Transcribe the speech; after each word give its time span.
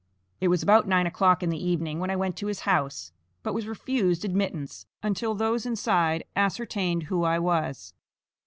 It 0.39 0.47
was 0.47 0.63
about 0.63 0.87
nine 0.87 1.05
o'clock 1.05 1.43
in 1.43 1.51
the 1.51 1.63
evening 1.63 1.99
when 1.99 2.09
I 2.09 2.15
went 2.15 2.35
to 2.37 2.47
his 2.47 2.61
house, 2.61 3.11
but 3.43 3.53
was 3.53 3.67
refused 3.67 4.25
admittance, 4.25 4.87
until 5.03 5.35
those 5.35 5.63
inside 5.63 6.23
ascertained 6.35 7.03
who 7.03 7.23
I 7.23 7.37
was. 7.37 7.93